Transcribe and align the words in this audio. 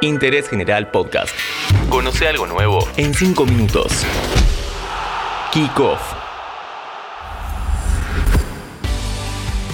Interés 0.00 0.48
General 0.48 0.90
Podcast. 0.92 1.34
Conoce 1.88 2.28
algo 2.28 2.46
nuevo 2.46 2.86
en 2.96 3.12
5 3.14 3.44
minutos. 3.46 3.92
Kick 5.52 5.80
Off. 5.80 6.00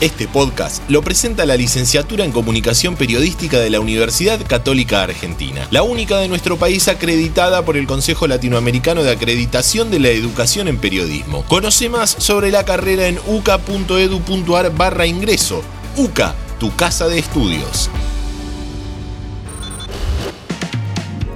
Este 0.01 0.27
podcast 0.27 0.83
lo 0.89 1.03
presenta 1.03 1.45
la 1.45 1.57
licenciatura 1.57 2.25
en 2.25 2.33
Comunicación 2.33 2.97
Periodística 2.97 3.59
de 3.59 3.69
la 3.69 3.81
Universidad 3.81 4.41
Católica 4.47 5.03
Argentina, 5.03 5.69
la 5.71 5.83
única 5.83 6.19
de 6.19 6.29
nuestro 6.29 6.57
país 6.57 6.89
acreditada 6.89 7.65
por 7.65 7.77
el 7.77 7.87
Consejo 7.87 8.27
Latinoamericano 8.27 9.03
de 9.03 9.13
Acreditación 9.13 9.91
de 9.91 10.01
la 10.01 10.09
Educación 10.09 10.69
en 10.69 10.79
Periodismo. 10.79 11.45
Conoce 11.49 11.91
más 11.91 12.11
sobre 12.11 12.51
la 12.51 12.65
carrera 12.65 13.09
en 13.09 13.19
uca.edu.ar 13.27 14.75
barra 14.75 15.07
ingreso. 15.07 15.63
UCA, 15.97 16.35
tu 16.59 16.75
casa 16.75 17.09
de 17.09 17.19
estudios. 17.19 17.91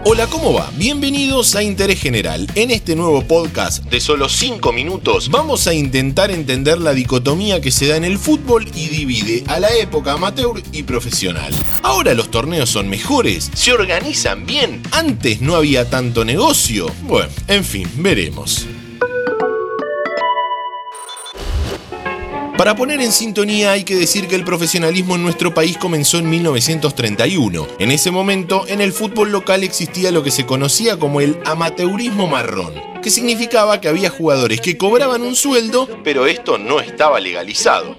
Hola, 0.05 0.27
¿cómo 0.29 0.55
va? 0.55 0.71
Bienvenidos 0.77 1.55
a 1.57 1.63
Interés 1.63 2.01
General. 2.01 2.47
En 2.55 2.71
este 2.71 2.95
nuevo 2.95 3.23
podcast 3.23 3.85
de 3.85 4.01
solo 4.01 4.29
5 4.29 4.73
minutos 4.73 5.29
vamos 5.29 5.67
a 5.67 5.75
intentar 5.75 6.31
entender 6.31 6.79
la 6.81 6.95
dicotomía 6.95 7.61
que 7.61 7.73
se 7.73 7.89
da 7.89 7.97
en 7.97 8.05
el 8.05 8.17
fútbol 8.17 8.67
y 8.75 8.89
divide 8.89 9.45
a 9.49 9.59
la 9.59 9.69
época 9.77 10.13
amateur 10.13 10.63
y 10.73 10.85
profesional. 10.85 11.53
Ahora 11.83 12.15
los 12.15 12.31
torneos 12.31 12.71
son 12.71 12.89
mejores, 12.89 13.51
se 13.55 13.73
organizan 13.73 14.47
bien, 14.47 14.83
antes 14.93 15.41
no 15.41 15.57
había 15.57 15.91
tanto 15.91 16.25
negocio. 16.25 16.87
Bueno, 17.03 17.31
en 17.49 17.65
fin, 17.65 17.89
veremos. 17.97 18.67
Para 22.59 22.75
poner 22.75 23.01
en 23.01 23.13
sintonía 23.13 23.71
hay 23.71 23.85
que 23.85 23.95
decir 23.95 24.27
que 24.27 24.35
el 24.35 24.43
profesionalismo 24.43 25.15
en 25.15 25.23
nuestro 25.23 25.55
país 25.55 25.79
comenzó 25.79 26.19
en 26.19 26.29
1931. 26.29 27.69
En 27.79 27.93
ese 27.93 28.11
momento, 28.11 28.65
en 28.67 28.81
el 28.81 28.93
fútbol 28.93 29.31
local 29.31 29.63
existía 29.63 30.11
lo 30.11 30.25
que 30.25 30.33
se 30.33 30.45
conocía 30.45 30.99
como 30.99 31.21
el 31.21 31.39
amateurismo 31.45 32.27
marrón, 32.27 32.75
que 33.03 33.11
significaba 33.11 33.81
que 33.81 33.89
había 33.89 34.11
jugadores 34.11 34.61
que 34.61 34.77
cobraban 34.77 35.23
un 35.23 35.35
sueldo, 35.35 35.89
pero 36.05 36.27
esto 36.27 36.59
no 36.59 36.81
estaba 36.81 37.21
legalizado. 37.21 37.97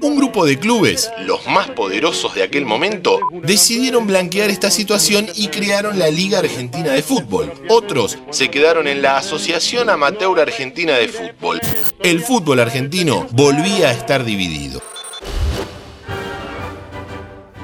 Un 0.00 0.16
grupo 0.16 0.44
de 0.44 0.58
clubes, 0.58 1.10
los 1.20 1.46
más 1.46 1.70
poderosos 1.70 2.34
de 2.34 2.42
aquel 2.42 2.66
momento, 2.66 3.20
decidieron 3.44 4.06
blanquear 4.06 4.50
esta 4.50 4.70
situación 4.70 5.28
y 5.36 5.48
crearon 5.48 5.98
la 5.98 6.08
Liga 6.08 6.40
Argentina 6.40 6.90
de 6.90 7.02
Fútbol. 7.02 7.52
Otros 7.68 8.18
se 8.30 8.50
quedaron 8.50 8.88
en 8.88 9.00
la 9.00 9.16
Asociación 9.18 9.90
Amateur 9.90 10.40
Argentina 10.40 10.94
de 10.94 11.06
Fútbol. 11.08 11.60
El 12.02 12.20
fútbol 12.20 12.58
argentino 12.58 13.28
volvía 13.30 13.90
a 13.90 13.92
estar 13.92 14.24
dividido. 14.24 14.82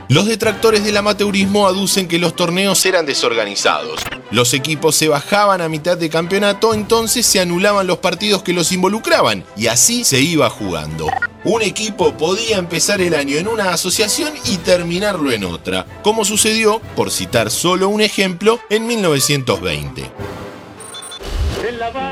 Los 0.08 0.24
detractores 0.24 0.84
del 0.84 0.96
amateurismo 0.96 1.66
aducen 1.66 2.08
que 2.08 2.18
los 2.18 2.34
torneos 2.34 2.86
eran 2.86 3.04
desorganizados. 3.04 4.00
Los 4.30 4.54
equipos 4.54 4.96
se 4.96 5.08
bajaban 5.08 5.60
a 5.60 5.68
mitad 5.68 5.98
de 5.98 6.08
campeonato, 6.08 6.72
entonces 6.72 7.26
se 7.26 7.40
anulaban 7.40 7.86
los 7.86 7.98
partidos 7.98 8.42
que 8.42 8.54
los 8.54 8.72
involucraban 8.72 9.44
y 9.54 9.66
así 9.66 10.04
se 10.04 10.22
iba 10.22 10.48
jugando. 10.48 11.08
Un 11.44 11.60
equipo 11.60 12.16
podía 12.16 12.56
empezar 12.56 13.02
el 13.02 13.14
año 13.14 13.36
en 13.36 13.48
una 13.48 13.74
asociación 13.74 14.32
y 14.46 14.56
terminarlo 14.56 15.30
en 15.30 15.44
otra, 15.44 15.84
como 16.02 16.24
sucedió, 16.24 16.80
por 16.96 17.10
citar 17.10 17.50
solo 17.50 17.90
un 17.90 18.00
ejemplo, 18.00 18.60
en 18.70 18.86
1920. 18.86 20.27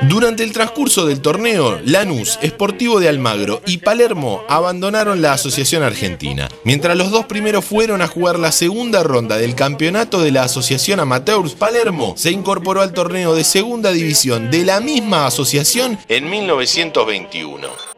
Durante 0.09 0.45
el 0.45 0.53
transcurso 0.53 1.07
del 1.07 1.21
torneo, 1.21 1.81
Lanús, 1.85 2.39
Sportivo 2.45 3.01
de 3.01 3.09
Almagro 3.09 3.61
y 3.67 3.79
Palermo 3.79 4.43
abandonaron 4.49 5.23
la 5.23 5.33
Asociación 5.33 5.83
Argentina, 5.83 6.49
mientras 6.65 6.97
los 6.97 7.11
dos 7.11 7.27
primeros 7.27 7.65
fueron 7.65 8.03
a 8.03 8.07
jugar 8.07 8.39
la 8.39 8.53
segunda 8.53 9.03
ronda 9.03 9.37
del 9.37 9.55
campeonato 9.55 10.21
de 10.21 10.31
la 10.31 10.45
Asociación 10.45 11.01
Amateurs, 11.01 11.55
Palermo 11.55 12.15
se 12.17 12.31
incorporó 12.31 12.83
al 12.83 12.93
torneo 12.93 13.35
de 13.35 13.45
segunda 13.45 13.93
división 13.93 14.51
de 14.51 14.65
la 14.65 14.81
misma 14.81 15.27
asociación 15.27 15.99
en 16.09 16.31
1921. 16.31 17.96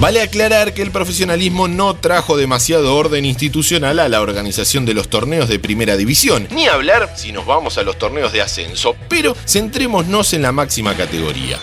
Vale 0.00 0.22
aclarar 0.22 0.74
que 0.74 0.82
el 0.82 0.92
profesionalismo 0.92 1.66
no 1.66 1.94
trajo 1.94 2.36
demasiado 2.36 2.94
orden 2.94 3.24
institucional 3.24 3.98
a 3.98 4.08
la 4.08 4.20
organización 4.20 4.86
de 4.86 4.94
los 4.94 5.08
torneos 5.08 5.48
de 5.48 5.58
primera 5.58 5.96
división, 5.96 6.46
ni 6.52 6.68
hablar 6.68 7.14
si 7.16 7.32
nos 7.32 7.46
vamos 7.46 7.78
a 7.78 7.82
los 7.82 7.98
torneos 7.98 8.32
de 8.32 8.40
ascenso, 8.40 8.94
pero 9.08 9.36
centrémonos 9.44 10.34
en 10.34 10.42
la 10.42 10.52
máxima 10.52 10.94
categoría. 10.94 11.58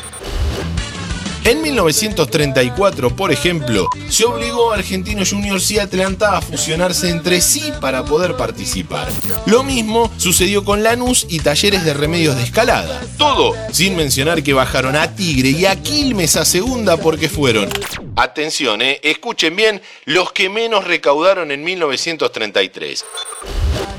En 1.46 1.62
1934, 1.62 3.16
por 3.16 3.32
ejemplo, 3.32 3.88
se 4.10 4.26
obligó 4.26 4.72
a 4.72 4.78
Argentinos 4.78 5.30
Juniors 5.30 5.70
y 5.70 5.78
Atlanta 5.78 6.36
a 6.36 6.42
fusionarse 6.42 7.08
entre 7.12 7.40
sí 7.40 7.72
para 7.80 8.04
poder 8.04 8.36
participar. 8.36 9.08
Lo 9.46 9.64
mismo 9.64 10.12
sucedió 10.18 10.66
con 10.66 10.82
Lanús 10.82 11.28
y 11.30 11.42
Talleres 11.42 11.86
de 11.86 11.94
Remedios 11.94 12.36
de 12.36 12.42
Escalada. 12.42 13.00
Todo 13.20 13.54
sin 13.72 13.96
mencionar 13.96 14.42
que 14.42 14.54
bajaron 14.54 14.96
a 14.96 15.16
Tigre 15.16 15.50
y 15.52 15.68
a 15.68 15.80
Quilmes 15.80 16.36
a 16.36 16.46
segunda 16.46 16.98
porque 16.98 17.30
fueron, 17.30 17.70
atención, 18.16 18.82
eh, 18.82 19.00
escuchen 19.04 19.56
bien, 19.56 19.84
los 20.06 20.32
que 20.32 20.50
menos 20.50 20.86
recaudaron 20.86 21.52
en 21.52 21.64
1933. 21.64 23.06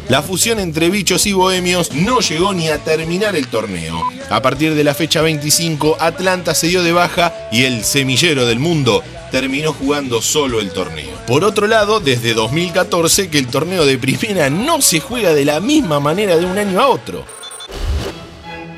La 0.08 0.22
fusión 0.22 0.60
entre 0.60 0.88
bichos 0.88 1.26
y 1.26 1.32
bohemios 1.32 1.92
no 1.92 2.20
llegó 2.20 2.54
ni 2.54 2.68
a 2.68 2.78
terminar 2.78 3.34
el 3.34 3.48
torneo. 3.48 4.04
A 4.30 4.40
partir 4.40 4.74
de 4.76 4.84
la 4.84 4.94
fecha 4.94 5.20
25, 5.20 5.96
Atlanta 5.98 6.54
se 6.54 6.68
dio 6.68 6.84
de 6.84 6.92
baja 6.92 7.34
y 7.50 7.64
el 7.64 7.82
semillero 7.82 8.46
del 8.46 8.60
mundo 8.60 9.02
terminó 9.32 9.72
jugando 9.72 10.22
solo 10.22 10.60
el 10.60 10.70
torneo. 10.70 11.10
Por 11.26 11.42
otro 11.42 11.66
lado, 11.66 11.98
desde 11.98 12.34
2014 12.34 13.28
que 13.30 13.38
el 13.38 13.48
torneo 13.48 13.84
de 13.84 13.98
primera 13.98 14.48
no 14.48 14.80
se 14.80 15.00
juega 15.00 15.34
de 15.34 15.44
la 15.44 15.58
misma 15.58 15.98
manera 15.98 16.36
de 16.36 16.46
un 16.46 16.56
año 16.56 16.80
a 16.80 16.86
otro. 16.86 17.24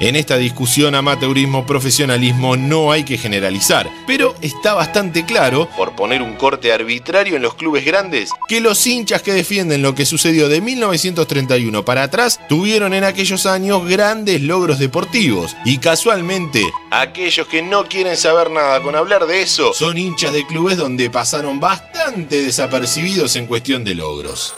En 0.01 0.15
esta 0.15 0.37
discusión 0.37 0.95
amateurismo-profesionalismo 0.95 2.57
no 2.57 2.93
hay 2.93 3.03
que 3.03 3.19
generalizar, 3.19 3.91
pero 4.07 4.37
está 4.43 4.75
bastante 4.75 5.25
claro, 5.25 5.69
por 5.77 5.97
poner 5.97 6.23
un 6.23 6.37
corte 6.37 6.73
arbitrario 6.73 7.35
en 7.35 7.43
los 7.43 7.55
clubes 7.55 7.85
grandes, 7.85 8.31
que 8.49 8.61
los 8.61 8.87
hinchas 8.87 9.23
que 9.23 9.33
defienden 9.33 9.83
lo 9.83 9.97
que 9.97 10.07
sucedió 10.07 10.49
de 10.49 10.61
1931 10.61 11.85
para 11.85 12.05
atrás 12.05 12.39
tuvieron 12.49 12.95
en 12.95 13.03
aquellos 13.03 13.45
años 13.45 13.89
grandes 13.89 14.41
logros 14.41 14.79
deportivos 14.79 15.57
y 15.65 15.79
casualmente 15.79 16.63
aquellos 16.93 17.49
que 17.49 17.63
no 17.63 17.87
quieren 17.87 18.17
saber 18.17 18.51
nada 18.51 18.81
con 18.81 18.95
hablar 18.95 19.27
de 19.27 19.43
eso 19.43 19.73
son 19.75 19.99
hinchas 19.99 20.33
de 20.33 20.47
clubes 20.47 20.77
donde 20.77 21.11
pasaron 21.11 21.59
bastante 21.59 22.41
desapercibidos 22.41 23.35
en 23.35 23.47
cuestión 23.47 23.83
de 23.83 23.97
logros. 23.97 24.55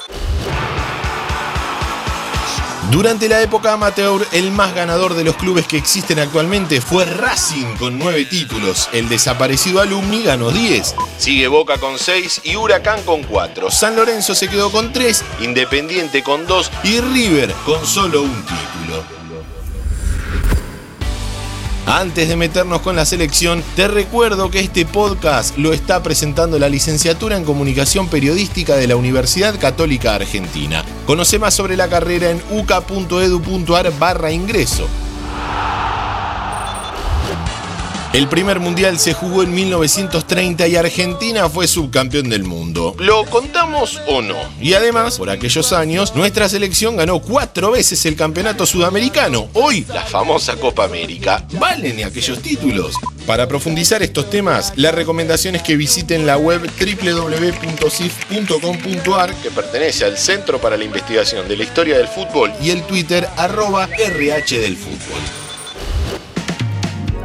Durante 2.88 3.28
la 3.28 3.40
época 3.40 3.74
amateur, 3.74 4.26
el 4.32 4.50
más 4.50 4.74
ganador 4.74 5.14
de 5.14 5.22
los 5.22 5.36
clubes 5.36 5.66
que 5.66 5.76
existen 5.76 6.18
actualmente 6.18 6.80
fue 6.80 7.04
Racing 7.04 7.76
con 7.76 7.98
9 7.98 8.24
títulos. 8.24 8.88
El 8.92 9.08
desaparecido 9.08 9.80
Alumni 9.80 10.24
ganó 10.24 10.50
10. 10.50 10.96
Sigue 11.16 11.46
Boca 11.46 11.78
con 11.78 11.98
6 11.98 12.40
y 12.44 12.56
Huracán 12.56 13.02
con 13.02 13.22
4. 13.22 13.70
San 13.70 13.94
Lorenzo 13.94 14.34
se 14.34 14.48
quedó 14.48 14.72
con 14.72 14.92
3, 14.92 15.24
Independiente 15.40 16.24
con 16.24 16.46
2 16.46 16.72
y 16.82 17.00
River 17.00 17.52
con 17.64 17.86
solo 17.86 18.22
un 18.22 18.44
título. 18.44 19.19
Antes 21.92 22.28
de 22.28 22.36
meternos 22.36 22.82
con 22.82 22.94
la 22.94 23.04
selección, 23.04 23.64
te 23.74 23.88
recuerdo 23.88 24.48
que 24.48 24.60
este 24.60 24.86
podcast 24.86 25.58
lo 25.58 25.72
está 25.72 26.04
presentando 26.04 26.56
la 26.56 26.68
licenciatura 26.68 27.36
en 27.36 27.44
Comunicación 27.44 28.06
Periodística 28.06 28.76
de 28.76 28.86
la 28.86 28.94
Universidad 28.94 29.58
Católica 29.58 30.14
Argentina. 30.14 30.84
Conoce 31.04 31.40
más 31.40 31.52
sobre 31.52 31.76
la 31.76 31.88
carrera 31.88 32.30
en 32.30 32.40
uca.edu.ar 32.52 33.92
barra 33.98 34.30
ingreso. 34.30 34.86
El 38.12 38.28
primer 38.28 38.58
mundial 38.58 38.98
se 38.98 39.14
jugó 39.14 39.44
en 39.44 39.54
1930 39.54 40.66
y 40.66 40.74
Argentina 40.74 41.48
fue 41.48 41.68
subcampeón 41.68 42.28
del 42.28 42.42
mundo. 42.42 42.96
¿Lo 42.98 43.24
contamos 43.26 44.00
o 44.08 44.20
no? 44.20 44.34
Y 44.60 44.74
además, 44.74 45.16
por 45.16 45.30
aquellos 45.30 45.72
años, 45.72 46.16
nuestra 46.16 46.48
selección 46.48 46.96
ganó 46.96 47.20
cuatro 47.20 47.70
veces 47.70 48.04
el 48.06 48.16
campeonato 48.16 48.66
sudamericano. 48.66 49.48
Hoy, 49.52 49.86
la 49.94 50.02
famosa 50.02 50.56
Copa 50.56 50.86
América. 50.86 51.46
¿Valen 51.52 52.02
aquellos 52.02 52.42
títulos? 52.42 52.96
Para 53.28 53.46
profundizar 53.46 54.02
estos 54.02 54.28
temas, 54.28 54.72
la 54.74 54.90
recomendación 54.90 55.54
es 55.54 55.62
que 55.62 55.76
visiten 55.76 56.26
la 56.26 56.36
web 56.36 56.68
www.cif.com.ar, 56.80 59.34
que 59.36 59.52
pertenece 59.52 60.04
al 60.04 60.18
Centro 60.18 60.60
para 60.60 60.76
la 60.76 60.82
Investigación 60.82 61.46
de 61.46 61.56
la 61.56 61.62
Historia 61.62 61.96
del 61.96 62.08
Fútbol, 62.08 62.52
y 62.60 62.70
el 62.70 62.82
Twitter 62.82 63.28
arroba 63.36 63.84
RH 63.84 64.58
del 64.58 64.76
Fútbol. 64.76 65.39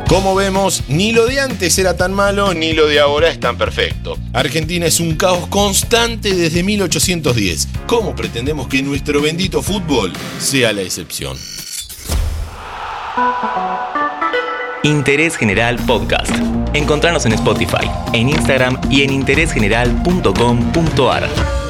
Como 0.08 0.36
vemos, 0.36 0.84
ni 0.88 1.12
lo 1.12 1.26
de 1.26 1.40
antes 1.40 1.80
era 1.80 1.98
tan 1.98 2.14
malo, 2.14 2.54
ni 2.54 2.74
lo 2.74 2.86
de 2.88 3.00
ahora 3.00 3.28
es 3.30 3.40
tan 3.40 3.58
perfecto. 3.58 4.20
Argentina 4.34 4.86
es 4.86 5.00
un 5.00 5.16
caos 5.16 5.48
constante 5.48 6.36
desde 6.36 6.62
1810. 6.62 7.68
¿Cómo 7.88 8.16
pretendemos 8.16 8.68
que 8.68 8.84
nuestro 8.84 9.20
bendito 9.22 9.64
fútbol 9.64 10.14
sea 10.40 10.74
la 10.74 10.84
excepción? 10.84 11.36
Interés 14.84 15.38
General 15.38 15.78
Podcast. 15.88 16.32
Encontrarnos 16.74 17.26
en 17.26 17.32
Spotify, 17.32 17.90
en 18.14 18.30
Instagram 18.30 18.80
y 18.92 19.02
en 19.02 19.12
interésgeneral.com.ar. 19.12 21.65